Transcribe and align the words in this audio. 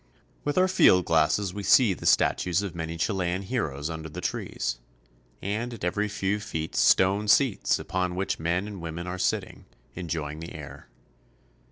With 0.43 0.57
our 0.57 0.67
field 0.67 1.05
glasses 1.05 1.53
we 1.53 1.61
see 1.61 1.93
the 1.93 2.07
statues 2.07 2.63
of 2.63 2.73
many 2.73 2.97
Chil 2.97 3.21
ean 3.21 3.43
heroes 3.43 3.87
under 3.87 4.09
the 4.09 4.19
trees, 4.19 4.79
and 5.43 5.75
at 5.75 5.83
every 5.83 6.07
few 6.07 6.39
feet 6.39 6.75
stone 6.75 7.27
seats 7.27 7.77
upon 7.77 8.15
which 8.15 8.39
men 8.39 8.65
and 8.65 8.81
women 8.81 9.05
are 9.05 9.19
sitting, 9.19 9.65
enjoying 9.93 10.39
the 10.39 10.55
air. 10.55 10.89